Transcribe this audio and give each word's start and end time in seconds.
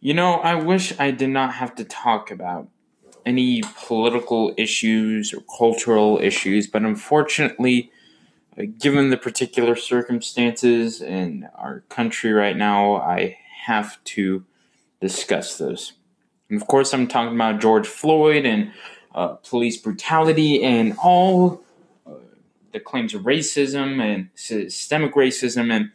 You 0.00 0.14
know, 0.14 0.34
I 0.34 0.54
wish 0.54 0.98
I 1.00 1.10
did 1.10 1.30
not 1.30 1.54
have 1.54 1.74
to 1.74 1.84
talk 1.84 2.30
about 2.30 2.68
any 3.26 3.62
political 3.84 4.54
issues 4.56 5.34
or 5.34 5.42
cultural 5.58 6.20
issues, 6.22 6.68
but 6.68 6.82
unfortunately, 6.82 7.90
uh, 8.56 8.66
given 8.78 9.10
the 9.10 9.16
particular 9.16 9.74
circumstances 9.74 11.02
in 11.02 11.48
our 11.56 11.80
country 11.88 12.32
right 12.32 12.56
now, 12.56 12.94
I 12.96 13.38
have 13.66 14.02
to 14.04 14.44
discuss 15.00 15.58
those. 15.58 15.94
And 16.48 16.62
of 16.62 16.68
course, 16.68 16.94
I'm 16.94 17.08
talking 17.08 17.34
about 17.34 17.60
George 17.60 17.88
Floyd 17.88 18.46
and 18.46 18.72
uh, 19.16 19.34
police 19.48 19.76
brutality 19.76 20.62
and 20.62 20.96
all 21.02 21.64
uh, 22.06 22.12
the 22.72 22.78
claims 22.78 23.14
of 23.14 23.22
racism 23.22 24.00
and 24.00 24.28
systemic 24.36 25.14
racism 25.14 25.72
and 25.72 25.90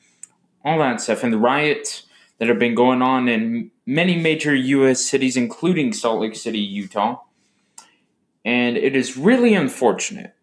all 0.66 0.80
that 0.80 1.00
stuff, 1.00 1.24
and 1.24 1.32
the 1.32 1.38
riots 1.38 2.04
that 2.38 2.50
have 2.50 2.60
been 2.60 2.76
going 2.76 3.02
on 3.02 3.30
in 3.30 3.72
many 3.86 4.16
major 4.16 4.56
U.S. 4.56 5.04
cities, 5.04 5.38
including 5.38 5.94
Salt 5.94 6.22
Lake 6.22 6.36
City, 6.36 6.60
Utah. 6.60 7.22
And 8.46 8.78
it 8.78 8.96
is 8.96 9.18
really 9.18 9.54
unfortunate. 9.54 10.36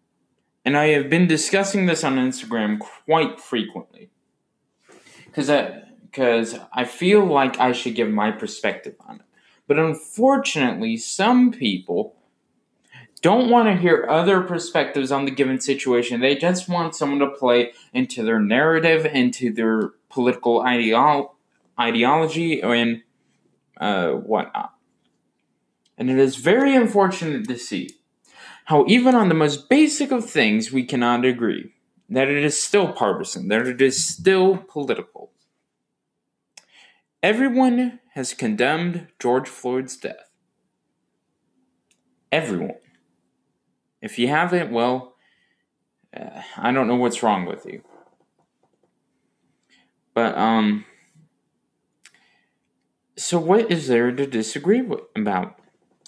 And 0.63 0.77
I 0.77 0.87
have 0.87 1.09
been 1.09 1.27
discussing 1.27 1.85
this 1.85 2.03
on 2.03 2.15
Instagram 2.15 2.79
quite 2.79 3.39
frequently. 3.39 4.09
Because 5.25 5.49
I, 5.49 5.83
cause 6.11 6.59
I 6.73 6.85
feel 6.85 7.25
like 7.25 7.59
I 7.59 7.71
should 7.71 7.95
give 7.95 8.09
my 8.09 8.31
perspective 8.31 8.95
on 9.07 9.17
it. 9.17 9.25
But 9.67 9.79
unfortunately, 9.79 10.97
some 10.97 11.51
people 11.51 12.15
don't 13.21 13.49
want 13.49 13.67
to 13.67 13.75
hear 13.75 14.07
other 14.09 14.41
perspectives 14.41 15.11
on 15.11 15.25
the 15.25 15.31
given 15.31 15.59
situation. 15.59 16.21
They 16.21 16.35
just 16.35 16.67
want 16.67 16.95
someone 16.95 17.19
to 17.19 17.29
play 17.29 17.73
into 17.93 18.23
their 18.23 18.39
narrative, 18.39 19.05
into 19.05 19.53
their 19.53 19.91
political 20.09 20.61
ideolo- 20.61 21.31
ideology, 21.79 22.61
and 22.61 23.03
uh, 23.81 24.11
whatnot. 24.11 24.73
And 25.97 26.09
it 26.09 26.17
is 26.17 26.37
very 26.37 26.75
unfortunate 26.75 27.47
to 27.47 27.57
see 27.57 27.89
how, 28.65 28.85
even 28.87 29.15
on 29.15 29.27
the 29.27 29.35
most 29.35 29.67
basic 29.67 30.11
of 30.11 30.29
things, 30.29 30.71
we 30.71 30.85
cannot 30.85 31.25
agree. 31.25 31.73
That 32.09 32.27
it 32.27 32.43
is 32.43 32.61
still 32.61 32.91
partisan, 32.91 33.47
that 33.47 33.67
it 33.67 33.81
is 33.81 34.05
still 34.05 34.57
political. 34.57 35.31
Everyone 37.23 37.99
has 38.15 38.33
condemned 38.33 39.07
George 39.17 39.47
Floyd's 39.47 39.95
death. 39.95 40.29
Everyone. 42.31 42.79
If 44.01 44.19
you 44.19 44.27
haven't, 44.27 44.71
well, 44.71 45.15
uh, 46.15 46.41
I 46.57 46.71
don't 46.71 46.87
know 46.87 46.95
what's 46.95 47.23
wrong 47.23 47.45
with 47.45 47.65
you. 47.65 47.81
But, 50.13 50.37
um, 50.37 50.83
so 53.17 53.39
what 53.39 53.71
is 53.71 53.87
there 53.87 54.11
to 54.11 54.25
disagree 54.25 54.81
with, 54.81 55.01
about? 55.15 55.59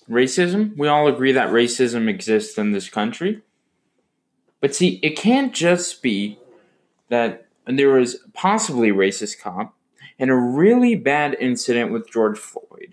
Racism? 0.10 0.76
We 0.78 0.88
all 0.88 1.08
agree 1.08 1.32
that 1.32 1.50
racism 1.50 2.10
exists 2.10 2.58
in 2.58 2.72
this 2.72 2.90
country. 2.90 3.42
But 4.60 4.76
see, 4.76 5.00
it 5.04 5.18
can't 5.18 5.54
just 5.54 6.02
be 6.02 6.40
that 7.10 7.48
there 7.66 7.90
was 7.90 8.18
possibly 8.34 8.90
racist 8.90 9.40
cop 9.40 9.76
and 10.20 10.30
a 10.30 10.36
really 10.36 10.96
bad 10.96 11.36
incident 11.40 11.92
with 11.92 12.10
George 12.10 12.38
Floyd 12.38 12.93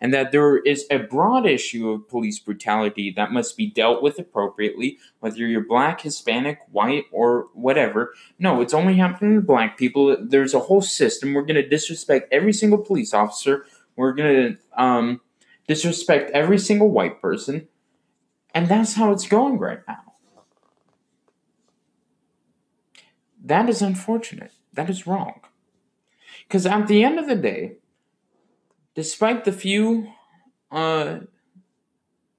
and 0.00 0.12
that 0.12 0.32
there 0.32 0.58
is 0.58 0.86
a 0.90 0.98
broad 0.98 1.46
issue 1.46 1.90
of 1.90 2.08
police 2.08 2.38
brutality 2.38 3.12
that 3.16 3.32
must 3.32 3.56
be 3.56 3.66
dealt 3.66 4.02
with 4.02 4.18
appropriately, 4.18 4.98
whether 5.20 5.38
you're 5.38 5.66
black, 5.66 6.00
Hispanic, 6.00 6.60
white, 6.70 7.04
or 7.12 7.46
whatever. 7.54 8.12
No, 8.38 8.60
it's 8.60 8.74
only 8.74 8.96
happening 8.96 9.34
to 9.36 9.40
black 9.40 9.78
people. 9.78 10.16
There's 10.20 10.54
a 10.54 10.60
whole 10.60 10.82
system. 10.82 11.34
We're 11.34 11.42
going 11.42 11.62
to 11.62 11.68
disrespect 11.68 12.32
every 12.32 12.52
single 12.52 12.78
police 12.78 13.14
officer. 13.14 13.66
We're 13.96 14.12
going 14.12 14.56
to 14.56 14.82
um, 14.82 15.20
disrespect 15.66 16.30
every 16.32 16.58
single 16.58 16.90
white 16.90 17.20
person. 17.20 17.68
And 18.54 18.68
that's 18.68 18.94
how 18.94 19.12
it's 19.12 19.28
going 19.28 19.58
right 19.58 19.80
now. 19.86 20.14
That 23.44 23.68
is 23.68 23.80
unfortunate. 23.80 24.52
That 24.72 24.90
is 24.90 25.06
wrong. 25.06 25.40
Because 26.46 26.66
at 26.66 26.86
the 26.88 27.04
end 27.04 27.18
of 27.18 27.26
the 27.28 27.36
day, 27.36 27.76
despite 28.96 29.44
the 29.44 29.52
few 29.52 30.08
uh, 30.72 31.20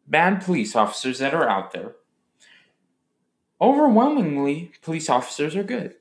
bad 0.08 0.42
police 0.42 0.76
officers 0.76 1.20
that 1.20 1.34
are 1.34 1.48
out 1.48 1.72
there, 1.72 1.96
overwhelmingly, 3.62 4.72
police 4.82 5.10
officers 5.10 5.56
are 5.56 5.64
good. 5.64 5.96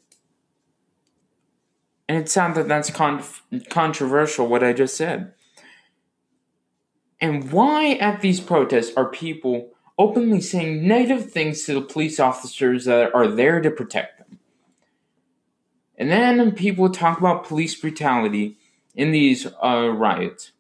And 2.09 2.19
it 2.19 2.28
sounds 2.28 2.56
that 2.56 2.69
that's 2.69 2.91
con- 2.91 3.22
controversial, 3.69 4.49
what 4.49 4.65
I 4.65 4.72
just 4.72 4.97
said. 4.97 5.34
And 7.21 7.53
why 7.53 7.93
at 7.95 8.21
these 8.21 8.41
protests 8.41 8.93
are 8.97 9.11
people 9.11 9.71
openly 9.99 10.41
saying 10.41 10.87
negative 10.87 11.31
things 11.33 11.65
to 11.65 11.75
the 11.75 11.81
police 11.81 12.21
officers 12.21 12.84
that 12.84 13.15
are 13.15 13.28
there 13.28 13.61
to 13.61 13.71
protect 13.71 14.19
them? 14.19 14.39
And 15.99 16.11
then 16.11 16.53
people 16.53 16.91
talk 16.91 17.19
about 17.19 17.45
police 17.45 17.75
brutality 17.75 18.59
in 18.97 19.12
these 19.12 19.47
uh, 19.62 19.91
riots. 19.91 20.53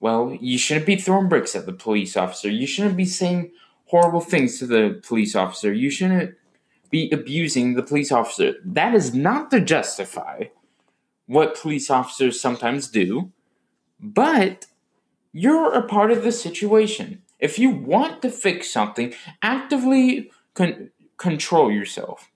Well, 0.00 0.36
you 0.40 0.58
shouldn't 0.58 0.86
be 0.86 0.96
throwing 0.96 1.28
bricks 1.28 1.54
at 1.54 1.66
the 1.66 1.72
police 1.72 2.16
officer. 2.16 2.50
You 2.50 2.66
shouldn't 2.66 2.96
be 2.96 3.04
saying 3.04 3.52
horrible 3.86 4.20
things 4.20 4.58
to 4.58 4.66
the 4.66 5.00
police 5.06 5.36
officer. 5.36 5.72
You 5.72 5.90
shouldn't 5.90 6.34
be 6.90 7.10
abusing 7.10 7.74
the 7.74 7.82
police 7.82 8.12
officer. 8.12 8.54
That 8.64 8.94
is 8.94 9.14
not 9.14 9.50
to 9.50 9.60
justify 9.60 10.44
what 11.26 11.60
police 11.60 11.90
officers 11.90 12.40
sometimes 12.40 12.88
do, 12.88 13.32
but 14.00 14.66
you're 15.32 15.72
a 15.74 15.82
part 15.82 16.10
of 16.10 16.22
the 16.22 16.32
situation. 16.32 17.22
If 17.38 17.58
you 17.58 17.70
want 17.70 18.22
to 18.22 18.30
fix 18.30 18.70
something, 18.70 19.12
actively 19.42 20.30
con- 20.54 20.90
control 21.16 21.70
yourself. 21.70 22.30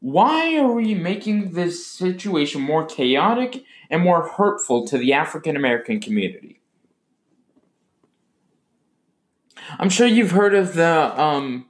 Why 0.00 0.56
are 0.56 0.70
we 0.70 0.94
making 0.94 1.52
this 1.52 1.86
situation 1.86 2.60
more 2.60 2.86
chaotic 2.86 3.64
and 3.90 4.02
more 4.02 4.28
hurtful 4.28 4.86
to 4.86 4.98
the 4.98 5.12
African 5.12 5.56
American 5.56 6.00
community? 6.00 6.60
I'm 9.78 9.90
sure 9.90 10.06
you've 10.06 10.30
heard 10.30 10.54
of 10.54 10.74
the 10.74 11.20
um, 11.20 11.66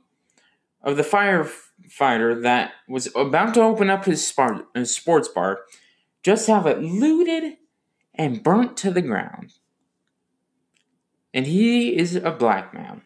of 0.82 0.96
the 0.96 1.02
firefighter 1.02 2.42
that 2.42 2.72
was 2.88 3.08
about 3.16 3.54
to 3.54 3.62
open 3.62 3.90
up 3.90 4.04
his, 4.04 4.32
his 4.74 4.94
sports 4.94 5.28
bar, 5.28 5.60
just 6.22 6.46
have 6.46 6.66
it 6.66 6.80
looted 6.80 7.56
and 8.14 8.42
burnt 8.42 8.76
to 8.78 8.90
the 8.90 9.02
ground. 9.02 9.54
And 11.34 11.46
he 11.46 11.96
is 11.96 12.14
a 12.16 12.30
black 12.30 12.72
man. 12.72 13.02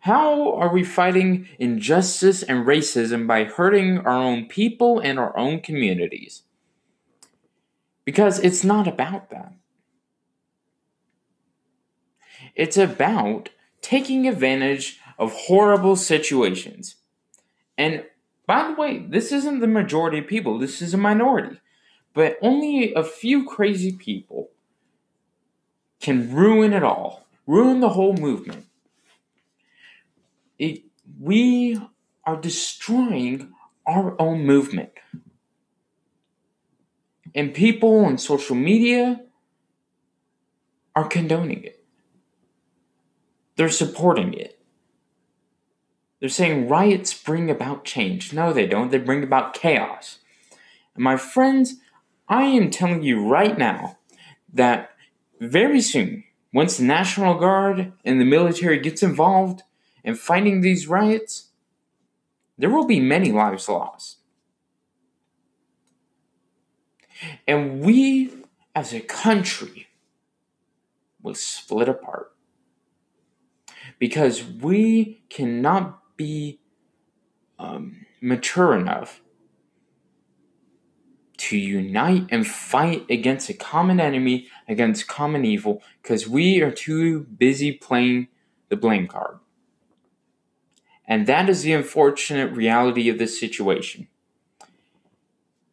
How 0.00 0.54
are 0.54 0.72
we 0.72 0.82
fighting 0.82 1.46
injustice 1.58 2.42
and 2.42 2.66
racism 2.66 3.26
by 3.26 3.44
hurting 3.44 3.98
our 3.98 4.14
own 4.14 4.46
people 4.46 4.98
and 4.98 5.18
our 5.18 5.36
own 5.36 5.60
communities? 5.60 6.42
Because 8.06 8.38
it's 8.38 8.64
not 8.64 8.88
about 8.88 9.28
that. 9.28 9.52
It's 12.54 12.78
about 12.78 13.50
taking 13.82 14.26
advantage 14.26 14.98
of 15.18 15.32
horrible 15.32 15.96
situations. 15.96 16.94
And 17.76 18.04
by 18.46 18.68
the 18.68 18.74
way, 18.80 19.04
this 19.06 19.32
isn't 19.32 19.60
the 19.60 19.66
majority 19.66 20.18
of 20.20 20.26
people, 20.26 20.58
this 20.58 20.80
is 20.80 20.94
a 20.94 20.98
minority. 20.98 21.60
But 22.14 22.38
only 22.40 22.94
a 22.94 23.04
few 23.04 23.44
crazy 23.44 23.92
people 23.92 24.50
can 26.00 26.34
ruin 26.34 26.72
it 26.72 26.82
all, 26.82 27.26
ruin 27.46 27.80
the 27.80 27.90
whole 27.90 28.14
movement 28.14 28.66
we 31.18 31.80
are 32.24 32.36
destroying 32.36 33.52
our 33.86 34.20
own 34.20 34.44
movement. 34.44 34.90
And 37.34 37.54
people 37.54 38.04
on 38.04 38.18
social 38.18 38.56
media 38.56 39.20
are 40.94 41.06
condoning 41.06 41.64
it. 41.64 41.84
They're 43.56 43.68
supporting 43.68 44.34
it. 44.34 44.58
They're 46.18 46.28
saying 46.28 46.68
riots 46.68 47.14
bring 47.14 47.50
about 47.50 47.84
change. 47.84 48.32
No, 48.32 48.52
they 48.52 48.66
don't. 48.66 48.90
They 48.90 48.98
bring 48.98 49.22
about 49.22 49.54
chaos. 49.54 50.18
And 50.94 51.04
my 51.04 51.16
friends, 51.16 51.76
I 52.28 52.42
am 52.44 52.70
telling 52.70 53.02
you 53.02 53.26
right 53.26 53.56
now 53.56 53.98
that 54.52 54.90
very 55.40 55.80
soon, 55.80 56.24
once 56.52 56.76
the 56.76 56.84
National 56.84 57.38
Guard 57.38 57.92
and 58.04 58.20
the 58.20 58.24
military 58.24 58.78
gets 58.78 59.02
involved, 59.02 59.62
in 60.04 60.14
fighting 60.14 60.60
these 60.60 60.86
riots, 60.86 61.48
there 62.58 62.70
will 62.70 62.86
be 62.86 63.00
many 63.00 63.32
lives 63.32 63.68
lost. 63.68 64.18
And 67.46 67.80
we 67.80 68.32
as 68.74 68.92
a 68.92 69.00
country 69.00 69.88
will 71.22 71.34
split 71.34 71.88
apart 71.88 72.32
because 73.98 74.42
we 74.44 75.22
cannot 75.28 76.16
be 76.16 76.60
um, 77.58 78.06
mature 78.20 78.74
enough 78.74 79.20
to 81.36 81.56
unite 81.56 82.26
and 82.30 82.46
fight 82.46 83.04
against 83.08 83.48
a 83.48 83.54
common 83.54 83.98
enemy, 83.98 84.46
against 84.68 85.08
common 85.08 85.44
evil, 85.44 85.82
because 86.02 86.28
we 86.28 86.60
are 86.60 86.70
too 86.70 87.20
busy 87.20 87.72
playing 87.72 88.28
the 88.68 88.76
blame 88.76 89.06
card. 89.06 89.38
And 91.10 91.26
that 91.26 91.48
is 91.48 91.62
the 91.62 91.72
unfortunate 91.72 92.52
reality 92.52 93.08
of 93.08 93.18
this 93.18 93.38
situation. 93.38 94.06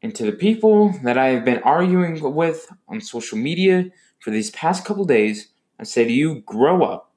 And 0.02 0.16
to 0.16 0.26
the 0.26 0.32
people 0.32 0.96
that 1.04 1.16
I 1.16 1.28
have 1.28 1.46
been 1.46 1.62
arguing 1.62 2.20
with 2.34 2.68
on 2.88 3.02
social 3.02 3.38
media 3.38 3.92
for 4.20 4.32
these 4.32 4.50
past 4.50 4.84
couple 4.84 5.06
days, 5.06 5.50
I 5.80 5.84
say 5.84 6.06
to 6.06 6.12
you, 6.12 6.42
grow 6.42 6.84
up. 6.84 7.14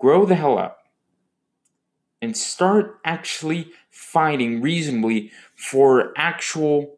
Grow 0.00 0.26
the 0.26 0.34
hell 0.34 0.58
up. 0.58 0.88
And 2.20 2.36
start 2.36 2.98
actually 3.04 3.70
fighting 3.88 4.60
reasonably 4.60 5.30
for 5.54 6.12
actual 6.16 6.96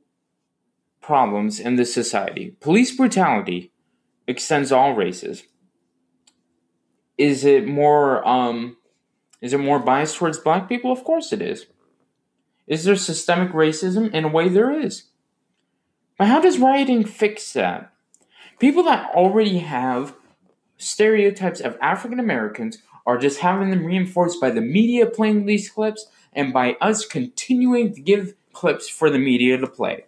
problems 1.03 1.61
in 1.61 1.77
this 1.77 1.93
society. 1.93 2.57
Police 2.61 2.97
brutality 2.97 3.73
extends 4.27 4.73
all 4.73 4.95
races. 4.95 5.43
Is 7.19 7.45
it 7.45 7.67
more 7.67 8.27
um 8.27 8.79
is 9.41 9.53
it 9.53 9.59
more 9.59 9.79
biased 9.79 10.17
towards 10.17 10.39
black 10.39 10.69
people? 10.69 10.91
Of 10.91 11.05
course 11.05 11.33
it 11.33 11.43
is. 11.43 11.67
Is 12.67 12.85
there 12.85 12.97
systemic 12.97 13.53
racism? 13.53 14.13
In 14.13 14.25
a 14.25 14.29
way 14.29 14.49
there 14.49 14.73
is. 14.73 15.05
But 16.19 16.29
how 16.29 16.41
does 16.41 16.59
rioting 16.59 17.05
fix 17.05 17.53
that? 17.53 17.93
People 18.59 18.83
that 18.85 19.11
already 19.15 19.59
have 19.59 20.15
stereotypes 20.79 21.61
of 21.61 21.77
African 21.81 22.19
Americans 22.19 22.79
are 23.07 23.19
just 23.19 23.41
having 23.41 23.71
them 23.71 23.85
reinforced 23.85 24.41
by 24.41 24.51
the 24.51 24.61
media 24.61 25.07
playing 25.07 25.47
these 25.47 25.71
clips 25.71 26.07
and 26.33 26.53
by 26.53 26.77
us 26.81 27.07
continuing 27.07 27.95
to 27.95 28.01
give 28.01 28.35
clips 28.53 28.89
for 28.89 29.11
the 29.11 29.19
media 29.19 29.59
to 29.59 29.67
play. 29.67 30.05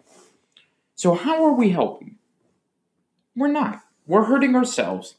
So, 0.95 1.13
how 1.13 1.45
are 1.45 1.53
we 1.53 1.69
helping? 1.69 2.17
We're 3.35 3.47
not. 3.47 3.81
We're 4.05 4.25
hurting 4.25 4.55
ourselves. 4.55 5.15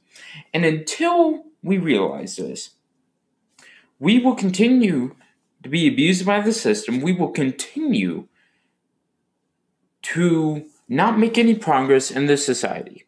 And 0.52 0.64
until 0.64 1.44
we 1.62 1.78
realize 1.78 2.36
this, 2.36 2.70
we 4.00 4.18
will 4.18 4.34
continue 4.34 5.14
to 5.62 5.68
be 5.68 5.86
abused 5.86 6.26
by 6.26 6.40
the 6.40 6.52
system. 6.52 7.00
We 7.00 7.12
will 7.12 7.30
continue 7.30 8.26
to 10.02 10.64
not 10.88 11.18
make 11.18 11.36
any 11.38 11.54
progress 11.54 12.10
in 12.10 12.26
this 12.26 12.44
society. 12.44 13.04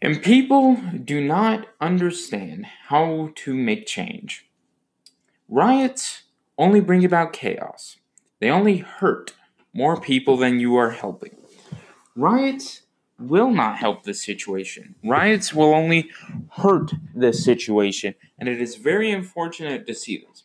And 0.00 0.22
people 0.22 0.76
do 1.02 1.24
not 1.24 1.66
understand 1.80 2.66
how 2.88 3.30
to 3.36 3.54
make 3.54 3.86
change. 3.86 4.46
Riots 5.48 6.24
only 6.58 6.80
bring 6.80 7.04
about 7.04 7.32
chaos, 7.32 7.96
they 8.38 8.50
only 8.50 8.78
hurt 8.78 9.32
more 9.72 9.98
people 9.98 10.36
than 10.36 10.60
you 10.60 10.76
are 10.76 10.90
helping. 10.90 11.36
Riots 12.14 12.82
will 13.18 13.50
not 13.50 13.78
help 13.78 14.02
the 14.02 14.14
situation. 14.14 14.94
Riots 15.04 15.54
will 15.54 15.74
only 15.74 16.10
hurt 16.52 16.92
the 17.14 17.32
situation, 17.32 18.14
and 18.38 18.48
it 18.48 18.60
is 18.60 18.76
very 18.76 19.10
unfortunate 19.10 19.86
to 19.86 19.94
see 19.94 20.24
this. 20.26 20.44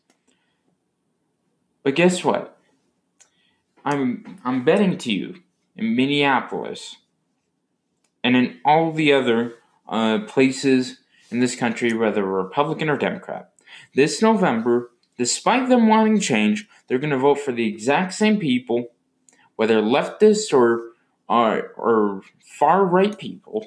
But 1.83 1.95
guess 1.95 2.23
what? 2.23 2.57
I'm 3.85 4.39
I'm 4.43 4.63
betting 4.63 4.97
to 4.99 5.11
you 5.11 5.41
in 5.75 5.95
Minneapolis 5.95 6.97
and 8.23 8.35
in 8.35 8.59
all 8.65 8.91
the 8.91 9.13
other 9.13 9.55
uh, 9.87 10.19
places 10.27 10.99
in 11.31 11.39
this 11.39 11.55
country, 11.55 11.93
whether 11.93 12.23
Republican 12.23 12.89
or 12.89 12.97
Democrat, 12.97 13.53
this 13.95 14.21
November, 14.21 14.91
despite 15.17 15.69
them 15.69 15.87
wanting 15.87 16.19
change, 16.19 16.67
they're 16.87 16.99
going 16.99 17.11
to 17.11 17.17
vote 17.17 17.39
for 17.39 17.51
the 17.51 17.67
exact 17.67 18.13
same 18.13 18.37
people, 18.37 18.91
whether 19.55 19.81
leftists 19.81 20.53
or 20.53 20.88
or 21.29 22.21
far 22.43 22.85
right 22.85 23.17
people, 23.17 23.65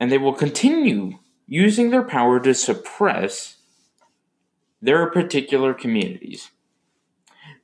and 0.00 0.10
they 0.10 0.18
will 0.18 0.34
continue 0.34 1.18
using 1.46 1.90
their 1.90 2.02
power 2.02 2.40
to 2.40 2.52
suppress 2.52 3.56
their 4.82 5.08
particular 5.10 5.72
communities. 5.72 6.50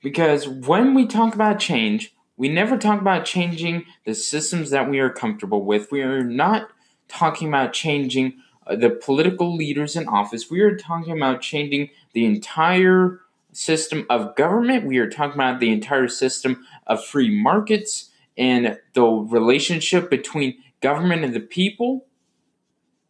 Because 0.03 0.49
when 0.49 0.95
we 0.95 1.07
talk 1.07 1.35
about 1.35 1.59
change, 1.59 2.15
we 2.37 2.49
never 2.49 2.77
talk 2.77 3.01
about 3.01 3.25
changing 3.25 3.85
the 4.05 4.15
systems 4.15 4.71
that 4.71 4.89
we 4.89 4.99
are 4.99 5.11
comfortable 5.11 5.65
with. 5.65 5.93
We 5.93 6.03
are 6.03 6.25
not 6.25 6.71
talking 7.09 7.49
about 7.49 7.73
changing 7.73 8.35
uh, 8.67 8.77
the 8.77 8.91
political 8.91 9.55
leaders 9.55 9.97
in 9.97 10.09
office. 10.09 10.51
We 10.51 10.61
are 10.61 10.77
talking 10.77 11.17
about 11.17 11.41
changing 11.41 11.91
the 12.15 12.25
entire 12.25 13.21
system 13.53 14.07
of 14.09 14.35
government. 14.35 14.87
We 14.87 14.99
are 14.99 15.11
talking 15.11 15.35
about 15.35 15.61
the 15.61 15.71
entire 15.71 16.09
system 16.09 16.65
of 16.87 17.05
free 17.05 17.31
markets 17.31 18.11
and 18.43 18.77
the 18.95 19.05
relationship 19.05 20.11
between 20.11 20.59
government 20.81 21.25
and 21.25 21.33
the 21.33 21.39
people, 21.39 22.07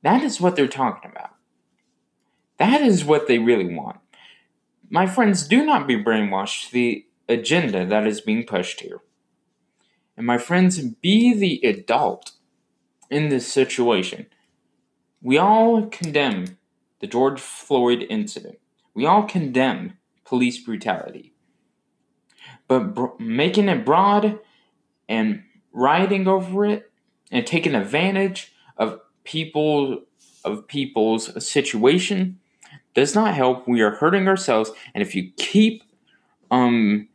that 0.02 0.22
is 0.22 0.42
what 0.42 0.56
they're 0.56 0.68
talking 0.68 1.10
about. 1.10 1.30
That 2.58 2.82
is 2.82 3.02
what 3.02 3.28
they 3.28 3.38
really 3.38 3.74
want. 3.74 3.98
My 4.90 5.06
friends, 5.06 5.48
do 5.48 5.64
not 5.64 5.86
be 5.86 5.96
brainwashed 5.96 6.66
to 6.66 6.72
the 6.74 7.06
agenda 7.30 7.86
that 7.86 8.06
is 8.06 8.20
being 8.20 8.44
pushed 8.44 8.80
here. 8.80 9.00
And 10.18 10.26
my 10.26 10.36
friends, 10.36 10.78
be 10.78 11.32
the 11.32 11.66
adult 11.66 12.32
in 13.08 13.30
this 13.30 13.50
situation. 13.50 14.26
We 15.22 15.38
all 15.38 15.86
condemn 15.86 16.58
the 17.00 17.06
George 17.06 17.40
Floyd 17.40 18.04
incident. 18.10 18.58
We 18.92 19.06
all 19.06 19.22
condemn 19.22 19.94
police 20.26 20.62
brutality. 20.62 21.32
But 22.68 23.18
making 23.18 23.70
it 23.70 23.86
broad 23.86 24.38
and 25.08 25.42
rioting 25.72 26.28
over 26.28 26.64
it 26.64 26.90
and 27.30 27.46
taking 27.46 27.74
advantage 27.74 28.52
of 28.76 29.00
people 29.24 30.02
of 30.44 30.66
people's 30.66 31.46
situation 31.46 32.38
does 32.94 33.14
not 33.14 33.34
help. 33.34 33.66
We 33.66 33.80
are 33.80 33.92
hurting 33.92 34.28
ourselves, 34.28 34.70
and 34.94 35.02
if 35.02 35.14
you 35.14 35.30
keep 35.36 35.82
um 36.50 37.08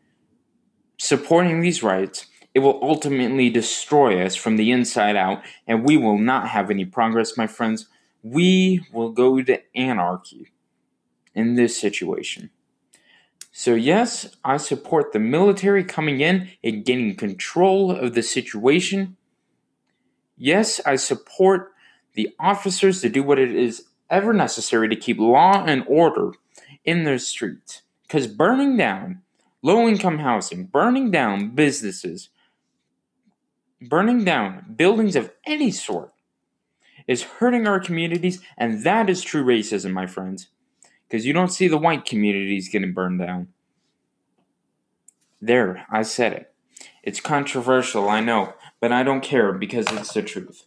supporting 0.97 1.59
these 1.61 1.83
riots, 1.83 2.27
it 2.53 2.59
will 2.59 2.79
ultimately 2.81 3.49
destroy 3.49 4.25
us 4.25 4.35
from 4.35 4.57
the 4.57 4.71
inside 4.71 5.15
out, 5.15 5.43
and 5.67 5.83
we 5.83 5.97
will 5.97 6.17
not 6.17 6.49
have 6.49 6.71
any 6.71 6.85
progress, 6.85 7.37
my 7.37 7.47
friends. 7.47 7.87
We 8.23 8.83
will 8.91 9.11
go 9.11 9.41
to 9.41 9.61
anarchy 9.75 10.51
in 11.35 11.53
this 11.53 11.79
situation. 11.79 12.49
So, 13.59 13.73
yes, 13.73 14.37
I 14.43 14.57
support 14.57 15.13
the 15.13 15.19
military 15.19 15.83
coming 15.83 16.21
in 16.21 16.49
and 16.63 16.85
gaining 16.85 17.15
control 17.15 17.89
of 17.89 18.13
the 18.13 18.21
situation. 18.21 19.17
Yes, 20.37 20.79
I 20.85 20.95
support 20.95 21.71
the 22.13 22.35
officers 22.39 23.01
to 23.01 23.09
do 23.09 23.23
what 23.23 23.39
it 23.39 23.55
is 23.55 23.85
ever 24.11 24.31
necessary 24.31 24.87
to 24.89 24.95
keep 24.95 25.17
law 25.17 25.63
and 25.65 25.83
order 25.87 26.33
in 26.85 27.03
their 27.03 27.17
streets. 27.17 27.81
Because 28.03 28.27
burning 28.27 28.77
down 28.77 29.23
low 29.63 29.87
income 29.87 30.19
housing, 30.19 30.65
burning 30.65 31.09
down 31.09 31.55
businesses, 31.55 32.29
burning 33.81 34.23
down 34.23 34.75
buildings 34.75 35.15
of 35.15 35.31
any 35.47 35.71
sort 35.71 36.13
is 37.07 37.23
hurting 37.23 37.65
our 37.65 37.79
communities, 37.79 38.39
and 38.55 38.83
that 38.83 39.09
is 39.09 39.23
true 39.23 39.43
racism, 39.43 39.93
my 39.93 40.05
friends 40.05 40.49
because 41.07 41.25
you 41.25 41.33
don't 41.33 41.51
see 41.51 41.67
the 41.67 41.77
white 41.77 42.05
communities 42.05 42.69
getting 42.69 42.93
burned 42.93 43.19
down. 43.19 43.47
There, 45.41 45.85
I 45.89 46.01
said 46.01 46.33
it. 46.33 46.53
It's 47.03 47.19
controversial, 47.19 48.09
I 48.09 48.19
know, 48.19 48.53
but 48.79 48.91
I 48.91 49.03
don't 49.03 49.21
care 49.21 49.53
because 49.53 49.85
it's 49.91 50.13
the 50.13 50.21
truth. 50.21 50.65